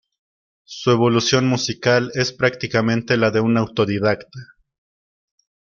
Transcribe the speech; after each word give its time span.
Su 0.65 0.89
evolución 0.89 1.45
musical 1.45 2.11
es 2.15 2.33
prácticamente 2.33 3.17
la 3.17 3.29
de 3.29 3.39
un 3.39 3.55
autodidacta. 3.55 4.39